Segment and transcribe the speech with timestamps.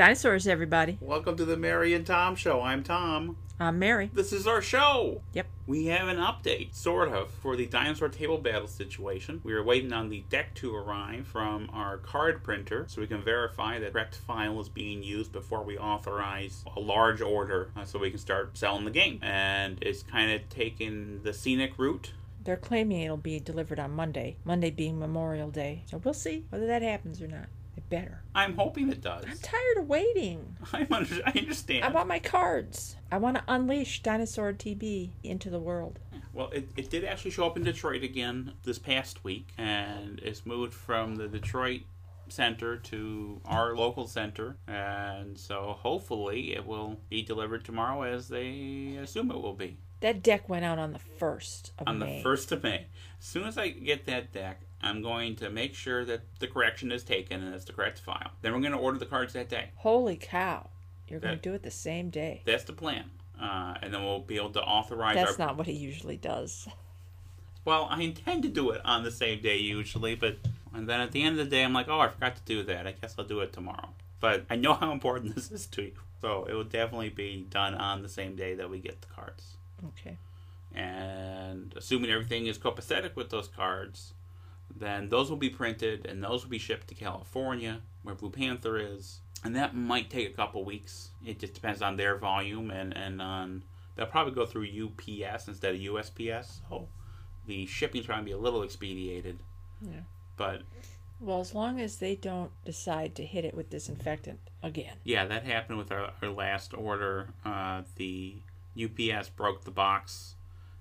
[0.00, 0.96] Dinosaurs, everybody.
[0.98, 2.62] Welcome to the Mary and Tom Show.
[2.62, 3.36] I'm Tom.
[3.60, 4.10] I'm Mary.
[4.14, 5.20] This is our show.
[5.34, 5.46] Yep.
[5.66, 9.42] We have an update, sort of, for the dinosaur table battle situation.
[9.44, 13.22] We are waiting on the deck to arrive from our card printer so we can
[13.22, 17.98] verify that correct file is being used before we authorize a large order uh, so
[17.98, 19.18] we can start selling the game.
[19.20, 22.14] And it's kind of taking the scenic route.
[22.42, 25.82] They're claiming it'll be delivered on Monday, Monday being Memorial Day.
[25.84, 27.48] So we'll see whether that happens or not.
[27.90, 28.22] Better.
[28.34, 29.24] I'm hoping it does.
[29.28, 30.56] I'm tired of waiting.
[30.72, 31.84] I'm under- I understand.
[31.84, 32.96] I want my cards.
[33.12, 35.98] I want to unleash Dinosaur TB into the world.
[36.32, 40.46] Well, it, it did actually show up in Detroit again this past week, and it's
[40.46, 41.82] moved from the Detroit
[42.28, 48.96] center to our local center, and so hopefully it will be delivered tomorrow as they
[49.02, 51.90] assume it will be That deck went out on the 1st of May.
[51.90, 52.16] on May.
[52.18, 52.86] the first of May.
[53.18, 56.90] As soon as I get that deck, I'm going to make sure that the correction
[56.90, 58.30] is taken and it's the correct file.
[58.42, 59.70] Then we're going to order the cards that day.
[59.76, 60.68] Holy cow.
[61.08, 62.42] You're going to do it the same day.
[62.44, 63.10] That's the plan.
[63.40, 66.68] Uh, and then we'll be able to authorize That's our not what he usually does.
[67.62, 70.38] Well, I intend to do it on the same day usually, but
[70.74, 72.62] and then at the end of the day, I'm like, oh, I forgot to do
[72.62, 72.86] that.
[72.86, 73.90] I guess I'll do it tomorrow.
[74.18, 77.74] But I know how important this is to you, so it will definitely be done
[77.74, 79.56] on the same day that we get the cards.
[79.88, 80.16] Okay.
[80.74, 84.14] And assuming everything is copacetic with those cards,
[84.76, 88.78] then those will be printed and those will be shipped to California, where Blue Panther
[88.78, 89.20] is.
[89.44, 91.10] And that might take a couple weeks.
[91.24, 93.62] It just depends on their volume and, and on.
[93.96, 96.88] They'll probably go through UPS instead of USPS, so
[97.46, 99.40] the shipping's probably be a little expedited.
[99.82, 100.00] Yeah.
[100.36, 100.62] But
[101.20, 104.94] Well, as long as they don't decide to hit it with disinfectant again.
[105.04, 107.28] yeah, that happened with our, our last order.
[107.44, 108.36] Uh, the
[108.80, 110.34] UPS broke the box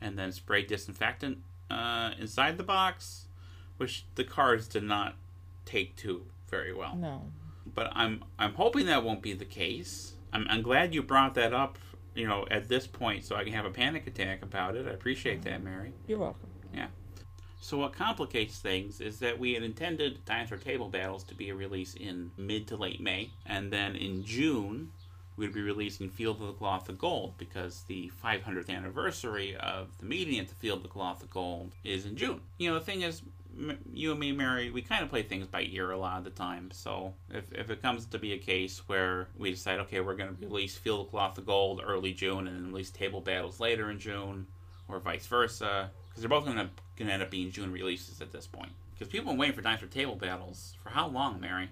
[0.00, 1.38] and then sprayed disinfectant
[1.70, 3.26] uh, inside the box,
[3.80, 5.14] which the cards did not
[5.64, 6.94] take to very well.
[6.94, 7.22] No.
[7.74, 10.12] But I'm I'm hoping that won't be the case.
[10.34, 11.78] I'm, I'm glad you brought that up.
[12.14, 14.86] You know, at this point, so I can have a panic attack about it.
[14.86, 15.92] I appreciate that, Mary.
[16.06, 16.48] You're welcome.
[16.74, 16.88] Yeah.
[17.60, 21.54] So what complicates things is that we had intended Dinosaur Table Battles to be a
[21.54, 24.90] release in mid to late May, and then in June
[25.36, 30.04] we'd be releasing Field of the Cloth of Gold because the 500th anniversary of the
[30.04, 32.42] meeting at the Field of the Cloth of Gold is in June.
[32.58, 33.22] You know, the thing is,
[33.92, 36.30] you and me, Mary, we kind of play things by ear a lot of the
[36.30, 36.70] time.
[36.72, 40.34] So if, if it comes to be a case where we decide, okay, we're going
[40.34, 43.90] to release Field of Cloth of Gold early June and then release Table Battles later
[43.90, 44.46] in June,
[44.88, 48.20] or vice versa, because they're both going to going to end up being June releases
[48.20, 48.72] at this point.
[48.92, 51.70] Because people have been waiting for Dinosaur Table Battles for how long, Mary?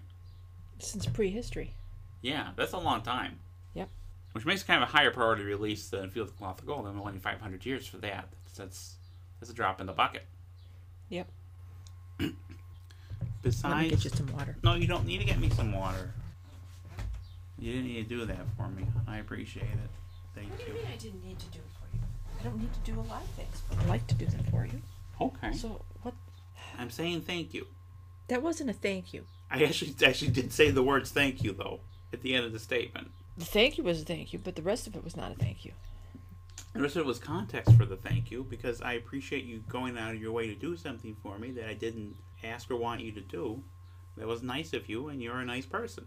[0.79, 1.75] Since prehistory.
[2.23, 3.39] Yeah, that's a long time.
[3.75, 3.91] Yep.
[4.33, 6.87] Which makes it kind of a higher priority release than Field of Cloth of Gold.
[6.87, 8.29] I'm only 500 years for that.
[8.45, 8.95] That's, that's
[9.41, 10.25] that's a drop in the bucket.
[11.09, 11.29] Yep.
[13.65, 14.57] Let me Besides, get you some water.
[14.63, 16.11] no, you don't need to get me some water.
[17.59, 18.87] You didn't need to do that for me.
[19.07, 19.91] I appreciate it.
[20.35, 20.79] Thank What do you you.
[20.79, 22.03] mean I didn't need to do it for you?
[22.41, 24.45] I don't need to do a lot of things, but I like to do them
[24.51, 24.81] for you.
[25.21, 25.53] Okay.
[25.57, 26.15] So what?
[26.79, 27.67] I'm saying thank you.
[28.29, 29.25] That wasn't a thank you.
[29.51, 31.81] I actually actually did say the words thank you though
[32.13, 33.11] at the end of the statement.
[33.39, 35.35] The thank you was a thank you, but the rest of it was not a
[35.35, 35.73] thank you.
[36.79, 39.99] The rest of it was context for the thank you because I appreciate you going
[39.99, 43.01] out of your way to do something for me that I didn't ask or want
[43.01, 43.65] you to do.
[44.17, 46.07] That was nice of you, and you're a nice person.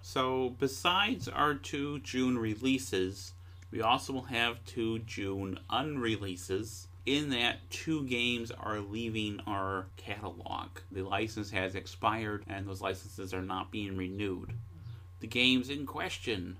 [0.00, 3.34] So, besides our two June releases,
[3.70, 6.86] we also will have two June unreleases.
[7.04, 10.78] In that, two games are leaving our catalog.
[10.90, 14.54] The license has expired, and those licenses are not being renewed.
[15.20, 16.56] The games in question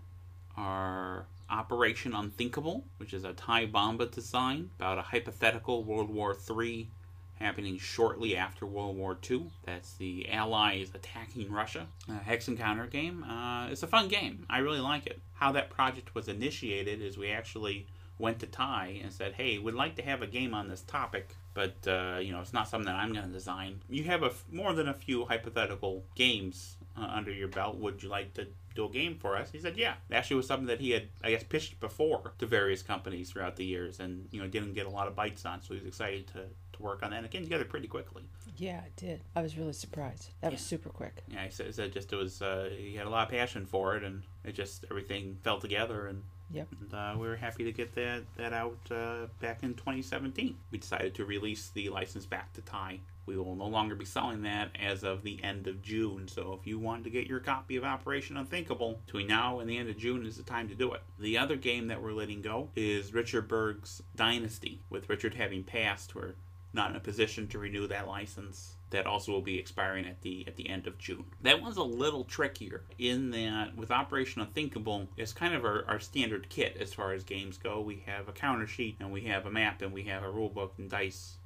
[0.59, 6.89] are Operation Unthinkable, which is a Ty Bomba design about a hypothetical World War III
[7.37, 9.51] happening shortly after World War II.
[9.65, 11.87] That's the Allies attacking Russia.
[12.09, 13.23] A Hex and counter game.
[13.25, 14.47] Uh, it's a fun game.
[14.49, 15.21] I really like it.
[15.35, 17.87] How that project was initiated is we actually
[18.19, 21.35] went to Ty and said, "Hey, we'd like to have a game on this topic."
[21.53, 23.81] But uh, you know, it's not something that I'm going to design.
[23.89, 27.77] You have a f- more than a few hypothetical games uh, under your belt.
[27.77, 28.47] Would you like to
[28.77, 29.51] do a game for us?
[29.51, 29.95] He said, yeah.
[30.11, 33.57] It actually was something that he had, I guess, pitched before to various companies throughout
[33.57, 35.63] the years and, you know, didn't get a lot of bites on.
[35.63, 37.17] So he was excited to, to work on that.
[37.17, 38.23] And it came together pretty quickly.
[38.57, 39.21] Yeah, I did.
[39.35, 40.31] I was really surprised.
[40.41, 41.23] That was super quick.
[41.29, 43.97] Yeah, he said, said just it was, uh, he had a lot of passion for
[43.97, 46.23] it and it just, everything fell together and
[46.53, 46.69] Yep.
[46.81, 50.57] and uh, we were happy to get that that out uh, back in 2017.
[50.71, 53.01] We decided to release the license back to Ty.
[53.27, 56.29] We will no longer be selling that as of the end of June.
[56.29, 59.77] So if you want to get your copy of Operation Unthinkable between now and the
[59.77, 61.03] end of June is the time to do it.
[61.19, 64.83] The other game that we're letting go is Richard Berg's Dynasty.
[64.89, 66.37] With Richard having passed, we're
[66.73, 68.77] not in a position to renew that license.
[68.91, 71.25] that also will be expiring at the at the end of June.
[71.43, 75.99] That one's a little trickier in that with Operation Unthinkable, it's kind of our, our
[75.99, 77.81] standard kit as far as games go.
[77.81, 80.79] We have a counter sheet and we have a map and we have a rulebook
[80.79, 81.39] and dice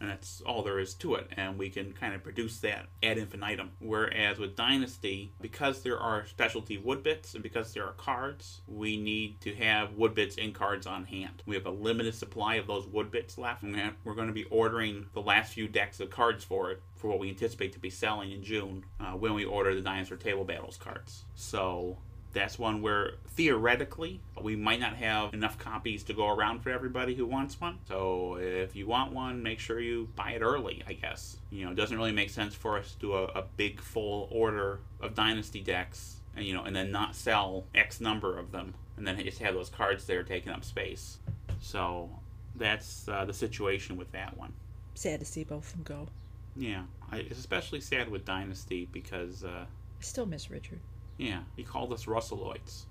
[0.00, 1.28] and that's all there is to it.
[1.36, 3.72] And we can kind of produce that ad infinitum.
[3.78, 8.96] Whereas with Dynasty, because there are specialty wood bits and because there are cards, we
[8.96, 11.42] need to have wood bits and cards on hand.
[11.46, 14.44] We have a limited supply of those wood bits left, and we're going to be
[14.44, 17.90] ordering the last few decks of cards for it for what we anticipate to be
[17.90, 21.24] selling in June uh, when we order the Dinosaur Table Battles cards.
[21.34, 21.98] So
[22.34, 27.14] that's one where theoretically we might not have enough copies to go around for everybody
[27.14, 27.78] who wants one.
[27.88, 31.38] So if you want one, make sure you buy it early, I guess.
[31.50, 34.28] You know, it doesn't really make sense for us to do a, a big full
[34.30, 38.74] order of Dynasty decks and, you know, and then not sell X number of them
[38.96, 41.18] and then just have those cards there taking up space.
[41.60, 42.10] So
[42.56, 44.52] that's uh, the situation with that one.
[44.94, 46.08] Sad to see both of them go.
[46.56, 50.80] Yeah, I, it's especially sad with Dynasty because uh, I still miss Richard.
[51.18, 52.84] Yeah, he called us Russelloids.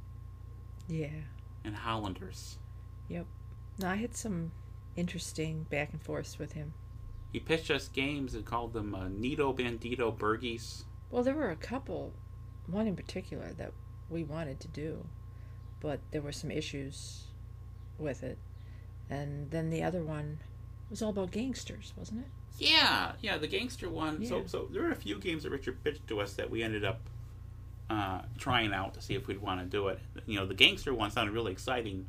[0.87, 1.07] Yeah.
[1.63, 2.57] And Hollanders.
[3.09, 3.25] Yep.
[3.79, 4.51] No, I had some
[4.95, 6.73] interesting back and forths with him.
[7.31, 10.83] He pitched us games and called them uh, Nito Bandito Burgies.
[11.09, 12.13] Well, there were a couple,
[12.67, 13.71] one in particular that
[14.09, 15.05] we wanted to do,
[15.79, 17.23] but there were some issues
[17.97, 18.37] with it.
[19.09, 20.39] And then the other one
[20.89, 22.27] was all about gangsters, wasn't it?
[22.59, 24.21] Yeah, yeah, the gangster one.
[24.21, 24.29] Yeah.
[24.29, 26.85] So, so there were a few games that Richard pitched to us that we ended
[26.85, 27.09] up
[27.89, 30.00] uh, trying out to see if we'd want to do it.
[30.25, 32.06] You know, the gangster one sounded really exciting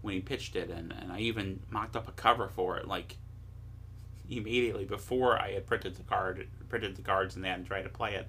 [0.00, 3.16] when he pitched it, and, and I even mocked up a cover for it, like
[4.30, 7.88] immediately before I had printed the card, printed the cards and that, and tried to
[7.88, 8.28] play it.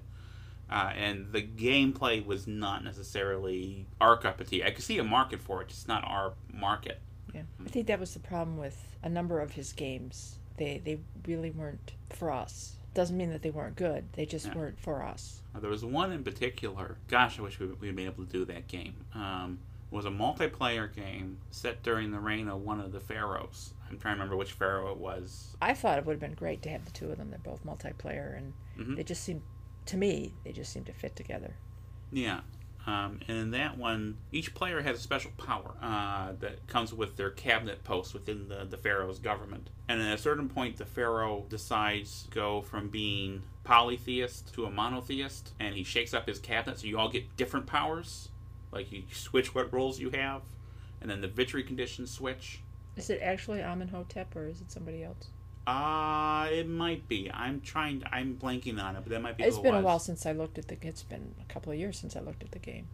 [0.70, 4.62] Uh, and the gameplay was not necessarily our cup of tea.
[4.62, 7.00] I could see a market for it, just not our market.
[7.34, 10.38] Yeah, I think that was the problem with a number of his games.
[10.56, 12.76] They they really weren't for us.
[12.94, 14.12] Doesn't mean that they weren't good.
[14.14, 14.54] They just Yeah.
[14.56, 15.42] weren't for us.
[15.54, 16.96] Uh, there was one in particular.
[17.08, 19.04] Gosh, I wish we we'd been able to do that game.
[19.14, 19.60] Um,
[19.90, 23.74] it was a multiplayer game set during the reign of one of the pharaohs.
[23.88, 25.56] I'm trying to remember which pharaoh it was.
[25.62, 27.30] I thought it would have been great to have the two of them.
[27.30, 28.96] They're both multiplayer, and Mhm.
[28.96, 29.42] they just seem,
[29.86, 31.56] to me, they just seem to fit together.
[32.12, 32.40] Yeah.
[32.90, 37.16] Um, and in that one, each player has a special power uh, that comes with
[37.16, 39.70] their cabinet post within the, the pharaoh's government.
[39.88, 44.70] And at a certain point, the pharaoh decides to go from being polytheist to a
[44.70, 48.30] monotheist, and he shakes up his cabinet so you all get different powers.
[48.72, 50.42] Like you switch what roles you have,
[51.00, 52.60] and then the victory conditions switch.
[52.96, 55.28] Is it actually Amenhotep or is it somebody else?
[55.66, 57.30] Uh, it might be.
[57.32, 58.02] I'm trying.
[58.10, 59.44] I'm blanking on it, but that might be.
[59.44, 60.76] It's who it been a while since I looked at the.
[60.82, 62.88] It's been a couple of years since I looked at the game,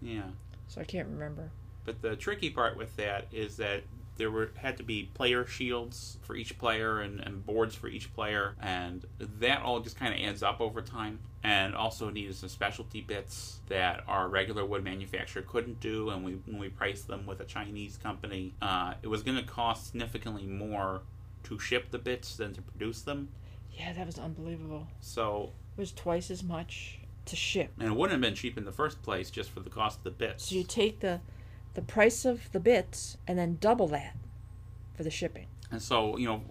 [0.00, 0.22] Yeah.
[0.66, 1.50] so I can't remember.
[1.84, 3.82] But the tricky part with that is that
[4.16, 8.12] there were had to be player shields for each player and, and boards for each
[8.14, 9.04] player, and
[9.38, 11.20] that all just kind of adds up over time.
[11.44, 16.32] And also needed some specialty bits that our regular wood manufacturer couldn't do, and we
[16.46, 20.44] when we priced them with a Chinese company, uh, it was going to cost significantly
[20.46, 21.02] more
[21.46, 23.28] to ship the bits than to produce them.
[23.72, 24.86] Yeah, that was unbelievable.
[25.00, 27.72] So, It was twice as much to ship.
[27.78, 30.04] and it wouldn't have been cheap in the first place just for the cost of
[30.04, 30.48] the bits.
[30.48, 31.20] So you take the,
[31.74, 34.16] the price of the bits and then double that,
[34.94, 35.46] for the shipping.
[35.70, 36.42] And so, you know,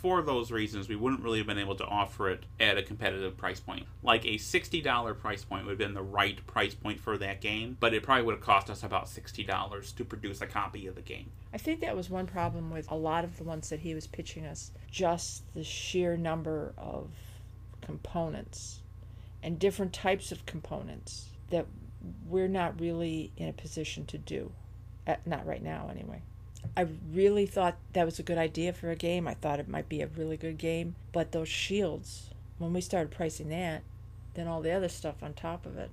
[0.00, 3.36] for those reasons, we wouldn't really have been able to offer it at a competitive
[3.36, 3.84] price point.
[4.02, 7.76] Like a $60 price point would have been the right price point for that game,
[7.80, 11.02] but it probably would have cost us about $60 to produce a copy of the
[11.02, 11.32] game.
[11.52, 14.06] I think that was one problem with a lot of the ones that he was
[14.06, 14.70] pitching us.
[14.90, 17.10] Just the sheer number of
[17.80, 18.80] components
[19.42, 21.66] and different types of components that
[22.28, 24.52] we're not really in a position to do.
[25.26, 26.22] Not right now, anyway.
[26.78, 29.26] I really thought that was a good idea for a game.
[29.26, 30.94] I thought it might be a really good game.
[31.12, 33.82] But those shields, when we started pricing that,
[34.34, 35.90] then all the other stuff on top of it.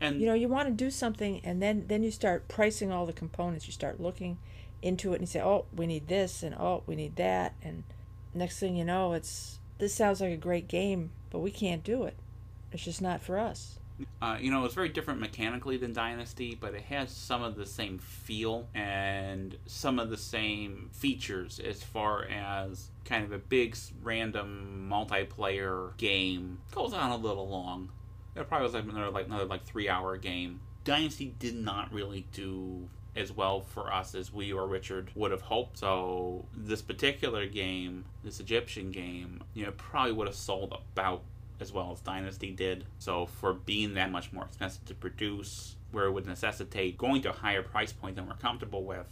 [0.00, 3.06] And you know you want to do something and then then you start pricing all
[3.06, 4.38] the components you start looking
[4.80, 7.82] into it and you say oh we need this and oh we need that and
[8.32, 12.04] next thing you know it's this sounds like a great game but we can't do
[12.04, 12.14] it
[12.70, 13.80] it's just not for us
[14.20, 17.66] Uh, you know, it's very different mechanically than Dynasty, but it has some of the
[17.66, 23.76] same feel and some of the same features as far as kind of a big
[24.02, 26.58] random multiplayer game.
[26.72, 27.90] Goes on a little long.
[28.36, 30.60] It probably was like another like another like three hour game.
[30.84, 35.42] Dynasty did not really do as well for us as we or Richard would have
[35.42, 35.78] hoped.
[35.78, 41.22] So this particular game, this Egyptian game, you know, probably would have sold about
[41.60, 42.84] as well as Dynasty did.
[42.98, 47.30] So for being that much more expensive to produce, where it would necessitate going to
[47.30, 49.06] a higher price point than we're comfortable with,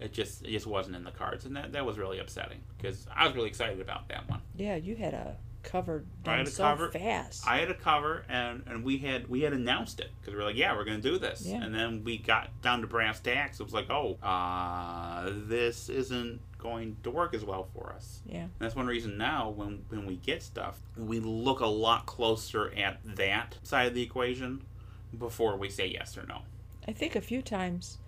[0.00, 3.06] it just it just wasn't in the cards, and that that was really upsetting because
[3.14, 4.40] I was really excited about that one.
[4.56, 7.46] yeah you had a cover I had a so cover- fast.
[7.46, 10.44] I had a cover, and and we had we had announced it because we were
[10.46, 11.62] like, yeah, we're gonna do this, Yeah.
[11.64, 13.58] and then we got down to brass tacks.
[13.58, 18.20] It was like, oh, uh, this isn't going to work as well for us.
[18.26, 18.42] yeah.
[18.42, 22.72] And that's one reason now when when we get stuff, we look a lot closer
[22.76, 24.62] at that side of the equation
[25.16, 26.42] before we say yes or no.
[26.86, 27.98] I think a few times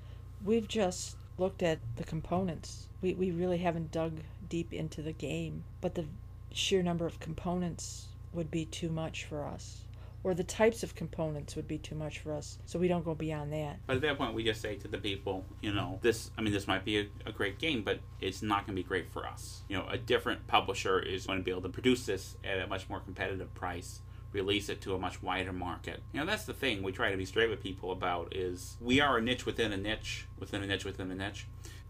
[0.45, 2.88] we've just looked at the components.
[3.00, 6.04] We, we really haven't dug deep into the game, but the
[6.52, 9.85] sheer number of components would be too much for us.
[10.22, 13.14] Or the types of components would be too much for us, so we don't go
[13.14, 13.78] beyond that.
[13.86, 16.52] But at that point, we just say to the people, you know, this, I mean,
[16.52, 19.26] this might be a, a great game, but it's not going to be great for
[19.26, 19.62] us.
[19.68, 22.66] You know, a different publisher is going to be able to produce this at a
[22.66, 24.00] much more competitive price,
[24.32, 26.02] release it to a much wider market.
[26.12, 29.00] You know, that's the thing we try to be straight with people about is we
[29.00, 31.46] are a niche within a niche, within a niche within a niche.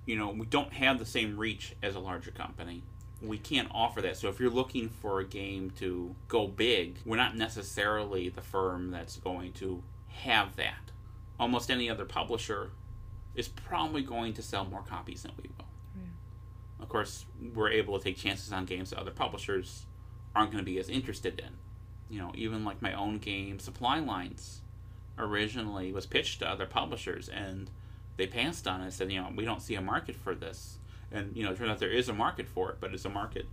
[0.06, 2.84] You know, we don't have the same reach as a larger company
[3.22, 4.16] we can't offer that.
[4.16, 8.90] So if you're looking for a game to go big, we're not necessarily the firm
[8.90, 10.90] that's going to have that.
[11.38, 12.70] Almost any other publisher
[13.34, 15.66] is probably going to sell more copies than we will.
[16.80, 19.84] Of course, we're able to take chances on games that other publishers
[20.34, 21.54] aren't going to be as interested in.
[22.08, 24.62] You know, even like my own game, Supply Lines,
[25.18, 27.70] originally was pitched to other publishers and
[28.16, 30.78] they passed on it and said, you know, we don't see a market for this
[31.12, 33.08] and you know it turns out there is a market for it but it's a
[33.10, 33.46] market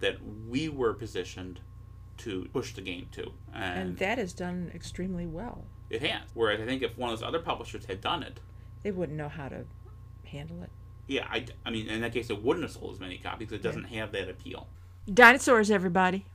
[0.00, 0.16] that
[0.48, 1.60] we were positioned
[2.16, 5.64] to push the game to and, And that is done extremely well.
[5.88, 8.40] it has whereas i think if one of those other publishers had done it
[8.82, 9.64] They wouldn't know how to
[10.24, 10.70] handle it.
[11.06, 13.62] yeah i, I mean in that case it wouldn't have sold as many copies it
[13.62, 14.66] doesn't have that appeal
[15.12, 16.26] Dinosaurs, everybody.